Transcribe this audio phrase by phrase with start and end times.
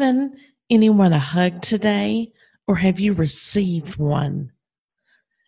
[0.00, 0.34] given
[0.70, 2.32] anyone a hug today
[2.66, 4.50] or have you received one?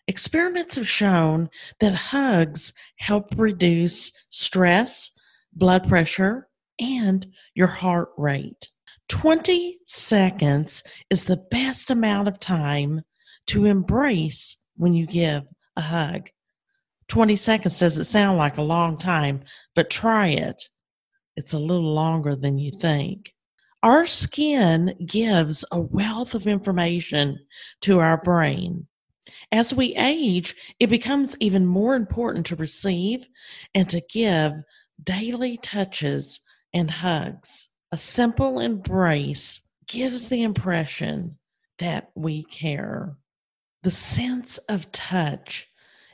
[0.06, 1.48] Experiments have shown
[1.80, 5.11] that hugs help reduce stress,
[5.54, 6.48] blood pressure,
[6.79, 8.68] and your heart rate.
[9.08, 13.00] 20 seconds is the best amount of time
[13.46, 15.44] to embrace when you give
[15.76, 16.29] a hug.
[17.08, 19.44] 20 seconds doesn't sound like a long time,
[19.75, 20.62] but try it.
[21.39, 23.32] It's a little longer than you think.
[23.82, 27.39] Our skin gives a wealth of information
[27.81, 28.86] to our brain.
[29.50, 33.27] As we age, it becomes even more important to receive
[33.75, 34.53] and to give
[35.03, 36.41] daily touches
[36.72, 37.69] and hugs.
[37.91, 41.39] A simple embrace gives the impression
[41.78, 43.17] that we care.
[43.83, 45.69] The sense of touch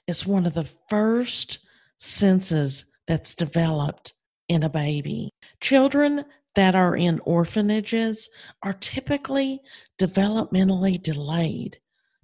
[0.06, 1.58] is one of the first
[1.98, 4.14] senses that's developed
[4.48, 5.30] in a baby.
[5.60, 6.24] Children
[6.58, 8.28] that are in orphanages
[8.64, 9.60] are typically
[9.96, 11.78] developmentally delayed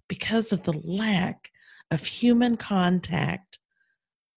[0.08, 1.52] because of the lack
[1.92, 3.60] of human contact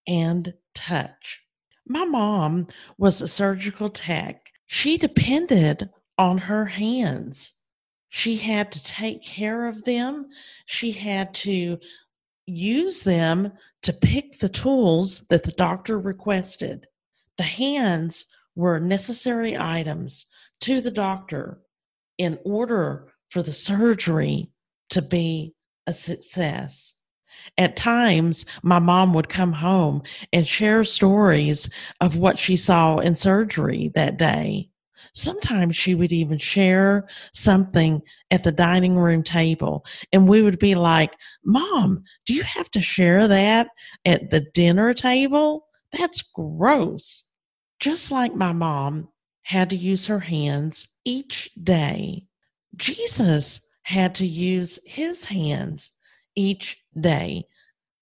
[0.06, 1.42] and touch.
[1.84, 4.40] My mom was a surgical tech.
[4.66, 7.54] She depended on her hands.
[8.08, 10.28] She had to take care of them.
[10.66, 11.76] She had to
[12.46, 13.50] use them
[13.82, 16.86] to pick the tools that the doctor requested.
[17.36, 18.26] The hands
[18.58, 20.26] were necessary items
[20.60, 21.60] to the doctor
[22.18, 24.50] in order for the surgery
[24.90, 25.54] to be
[25.86, 26.94] a success.
[27.56, 33.14] At times, my mom would come home and share stories of what she saw in
[33.14, 34.68] surgery that day.
[35.14, 40.74] Sometimes she would even share something at the dining room table, and we would be
[40.74, 41.12] like,
[41.44, 43.68] Mom, do you have to share that
[44.04, 45.66] at the dinner table?
[45.92, 47.27] That's gross.
[47.80, 49.08] Just like my mom
[49.42, 52.24] had to use her hands each day,
[52.76, 55.92] Jesus had to use his hands
[56.34, 57.46] each day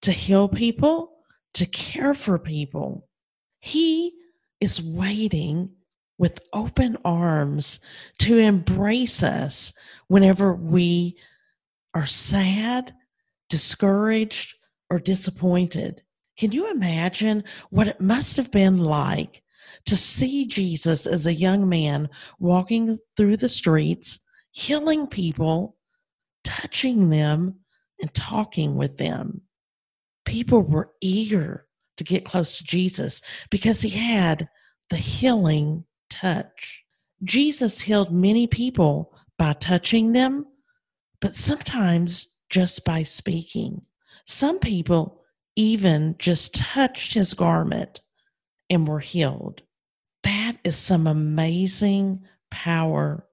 [0.01, 1.11] to heal people,
[1.53, 3.07] to care for people.
[3.59, 4.13] He
[4.59, 5.71] is waiting
[6.17, 7.79] with open arms
[8.19, 9.73] to embrace us
[10.07, 11.17] whenever we
[11.93, 12.93] are sad,
[13.49, 14.55] discouraged,
[14.89, 16.01] or disappointed.
[16.37, 19.43] Can you imagine what it must have been like
[19.87, 22.09] to see Jesus as a young man
[22.39, 24.19] walking through the streets,
[24.51, 25.75] healing people,
[26.43, 27.55] touching them,
[27.99, 29.41] and talking with them?
[30.25, 34.47] People were eager to get close to Jesus because he had
[34.89, 36.83] the healing touch.
[37.23, 40.45] Jesus healed many people by touching them,
[41.21, 43.81] but sometimes just by speaking.
[44.25, 45.23] Some people
[45.55, 48.01] even just touched his garment
[48.69, 49.61] and were healed.
[50.67, 53.25] Is some amazing power.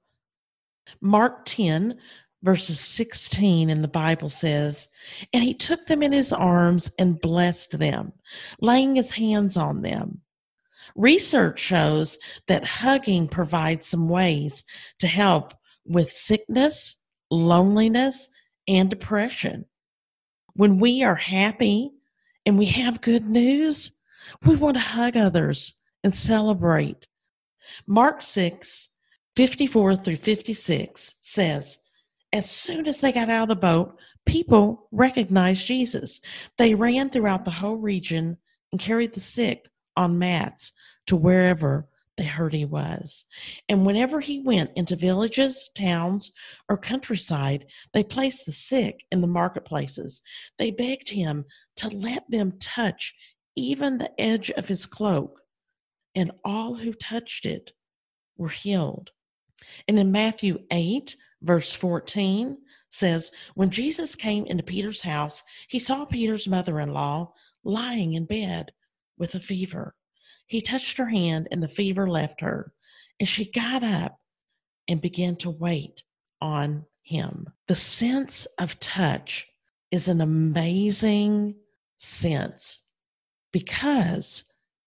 [1.01, 1.99] Mark 10,
[2.45, 4.87] verses 16 in the Bible says,
[5.33, 8.13] And he took them in his arms and blessed them,
[8.61, 10.21] laying his hands on them.
[10.95, 14.63] Research shows that hugging provides some ways
[15.01, 17.01] to help with sickness,
[17.33, 18.31] loneliness,
[18.69, 19.65] and depression.
[20.53, 21.91] When we are happy
[22.47, 23.91] and we have good news,
[24.47, 25.75] we want to hug others
[26.05, 27.09] and celebrate.
[27.87, 28.89] Mark 6,
[29.37, 31.79] 54 through 56 says,
[32.33, 36.21] As soon as they got out of the boat, people recognized Jesus.
[36.59, 38.39] They ran throughout the whole region
[38.73, 40.73] and carried the sick on mats
[41.07, 43.25] to wherever they heard he was.
[43.69, 46.33] And whenever he went into villages, towns,
[46.69, 50.23] or countryside, they placed the sick in the marketplaces.
[50.59, 51.45] They begged him
[51.77, 53.15] to let them touch
[53.57, 55.41] even the edge of his cloak,
[56.15, 57.73] and all who touched it
[58.37, 59.11] were healed.
[59.89, 62.59] And in Matthew 8, verse 14,
[62.91, 67.33] says, When Jesus came into Peter's house, he saw Peter's mother in law
[67.65, 68.73] lying in bed
[69.19, 69.95] with a fever.
[70.47, 72.73] He touched her hand, and the fever left her,
[73.19, 74.21] and she got up
[74.89, 76.03] and began to wait
[76.41, 77.49] on him.
[77.69, 79.47] The sense of touch
[79.91, 81.55] is an amazing
[81.97, 82.91] sense
[83.53, 84.45] because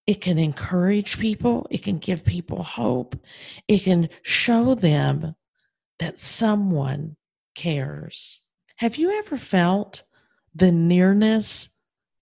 [0.07, 3.19] it can encourage people, it can give people hope,
[3.67, 5.35] it can show them
[5.99, 7.17] that someone
[7.55, 8.39] cares.
[8.77, 10.03] Have you ever felt
[10.55, 11.69] the nearness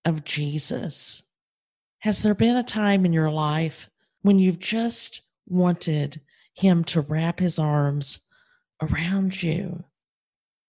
[0.04, 1.22] of Jesus?
[2.00, 3.88] Has there been a time in your life
[4.22, 6.20] when you've just wanted
[6.54, 8.20] him to wrap his arms
[8.82, 9.84] around you?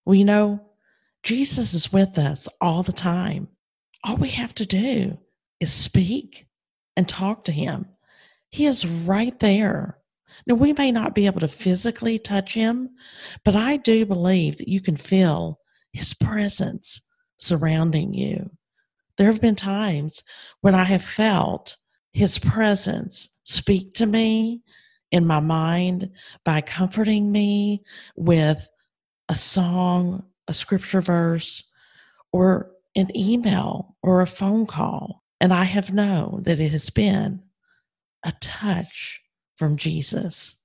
[0.05, 0.61] Well, you know,
[1.23, 3.47] Jesus is with us all the time.
[4.03, 5.17] All we have to do
[5.59, 6.46] is speak
[6.97, 7.85] and talk to him.
[8.49, 9.99] He is right there
[10.45, 12.89] Now, we may not be able to physically touch him,
[13.44, 15.59] but I do believe that you can feel
[15.94, 17.01] his presence
[17.38, 18.51] surrounding you.
[19.17, 20.23] There have been times
[20.61, 21.77] when I have felt
[22.13, 24.61] his presence speak to me
[25.11, 26.09] in my mind
[26.43, 27.83] by comforting me
[28.15, 28.67] with
[29.29, 31.63] a song, a scripture verse,
[32.31, 35.23] or an email or a phone call.
[35.39, 37.44] And I have known that it has been
[38.24, 39.22] a touch
[39.57, 40.56] from Jesus.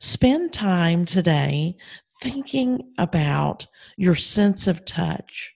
[0.00, 1.76] Spend time today
[2.20, 3.66] thinking about
[3.96, 5.54] your sense of touch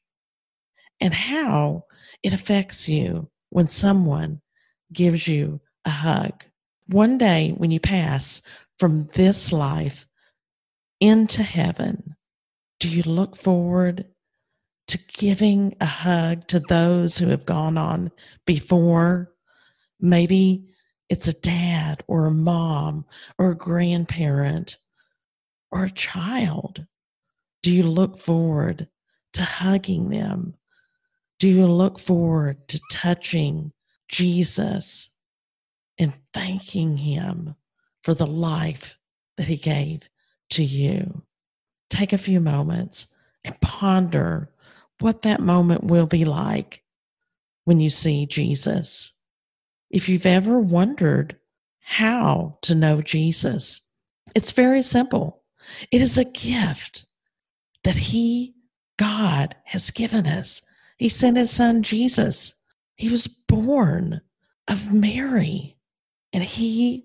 [1.01, 1.85] and how
[2.23, 4.41] it affects you when someone
[4.93, 6.45] gives you a hug.
[6.87, 8.41] One day when you pass
[8.79, 10.06] from this life
[11.01, 12.17] into heaven,
[12.81, 14.06] do you look forward
[14.88, 18.10] to giving a hug to those who have gone on
[18.46, 19.32] before?
[20.00, 20.75] Maybe
[21.08, 23.04] it's a dad or a mom
[23.38, 24.78] or a grandparent
[25.70, 26.86] or a child.
[27.62, 28.88] Do you look forward
[29.34, 30.54] to hugging them?
[31.38, 33.72] Do you look forward to touching
[34.08, 35.08] Jesus
[35.98, 37.54] and thanking Him
[38.02, 38.98] for the life
[39.36, 40.08] that He gave
[40.50, 41.22] to you?
[41.90, 43.08] Take a few moments
[43.44, 44.50] and ponder
[45.05, 46.83] what that moment will be like
[47.67, 49.12] when you see Jesus.
[49.91, 51.37] If you've ever wondered
[51.83, 53.83] how to know Jesus,
[54.35, 55.43] it's very simple.
[55.91, 57.05] It is a gift
[57.83, 58.55] that He,
[58.97, 60.62] God, has given us.
[60.97, 62.55] He sent His Son Jesus.
[62.97, 64.23] He was born
[64.69, 65.77] of Mary
[66.33, 67.05] and He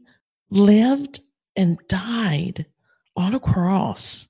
[0.50, 1.20] lived
[1.58, 2.66] and died
[3.18, 4.30] on a cross.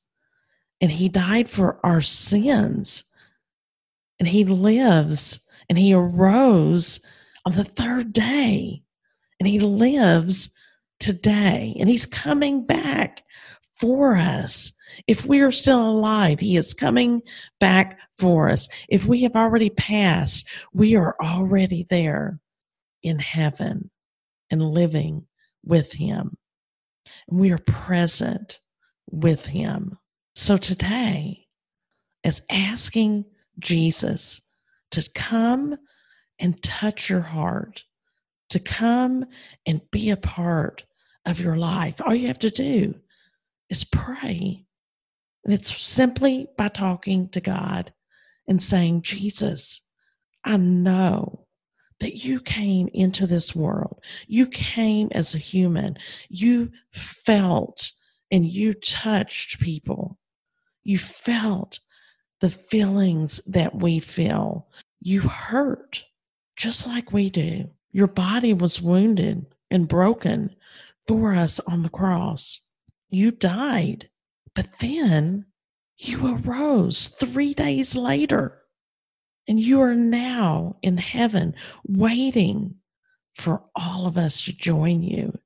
[0.81, 3.03] And He died for our sins
[4.19, 5.39] and he lives
[5.69, 6.99] and he arose
[7.45, 8.81] on the third day
[9.39, 10.53] and he lives
[10.99, 13.23] today and he's coming back
[13.79, 14.73] for us.
[15.07, 17.21] If we are still alive, he is coming
[17.59, 18.67] back for us.
[18.89, 22.39] If we have already passed, we are already there
[23.01, 23.89] in heaven
[24.51, 25.25] and living
[25.63, 26.37] with him.
[27.29, 28.59] And we are present
[29.09, 29.97] with him.
[30.35, 31.47] So today,
[32.23, 33.25] as asking
[33.59, 34.41] Jesus
[34.91, 35.77] to come
[36.39, 37.83] and touch your heart,
[38.49, 39.25] to come
[39.65, 40.85] and be a part
[41.25, 42.01] of your life.
[42.01, 42.95] All you have to do
[43.69, 44.65] is pray.
[45.45, 47.93] And it's simply by talking to God
[48.47, 49.81] and saying, Jesus,
[50.43, 51.45] I know
[51.99, 54.01] that you came into this world.
[54.27, 55.97] You came as a human.
[56.29, 57.91] You felt
[58.31, 60.17] and you touched people.
[60.83, 61.79] You felt
[62.39, 64.67] the feelings that we feel.
[65.01, 66.03] You hurt
[66.55, 67.69] just like we do.
[67.91, 70.55] Your body was wounded and broken
[71.07, 72.59] for us on the cross.
[73.09, 74.09] You died,
[74.53, 75.45] but then
[75.97, 78.61] you arose three days later,
[79.47, 81.55] and you are now in heaven
[81.87, 82.75] waiting
[83.35, 85.37] for all of us to join you.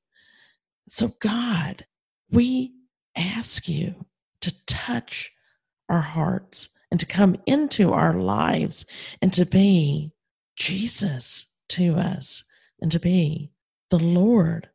[0.89, 1.85] So, God,
[2.29, 2.73] we
[3.15, 4.05] ask you
[4.41, 5.31] to touch
[5.89, 8.85] our hearts and to come into our lives
[9.19, 10.11] and to be
[10.55, 12.43] Jesus to us
[12.81, 13.49] and to be
[13.89, 14.69] the Lord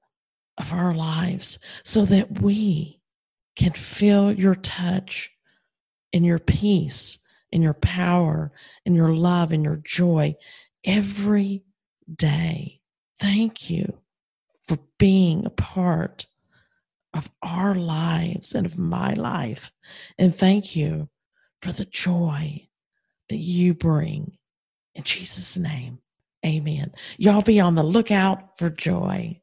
[0.59, 3.01] of our lives so that we
[3.55, 5.31] can feel your touch
[6.13, 7.19] and your peace
[7.53, 8.51] and your power
[8.85, 10.35] and your love and your joy
[10.85, 11.63] every
[12.13, 12.81] day.
[13.21, 13.97] Thank you
[14.67, 16.27] for being a part
[17.15, 19.71] of our lives and of my life.
[20.19, 21.09] And thank you
[21.63, 22.69] for the joy
[23.29, 24.39] that you bring.
[24.95, 25.99] In Jesus' name,
[26.45, 26.93] amen.
[27.17, 29.41] Y'all be on the lookout for joy.